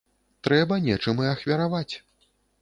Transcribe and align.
Трэба 0.47 0.79
нечым 0.85 1.21
і 1.27 1.29
ахвяраваць. 1.35 1.93